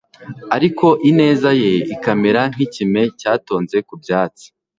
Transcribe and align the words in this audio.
ariko 0.55 0.87
ineza 1.09 1.49
ye 1.61 1.71
ikamera 1.93 2.41
nk’ikime 2.53 3.01
cyatonze 3.19 3.77
ku 3.87 3.93
byatsi 4.01 4.45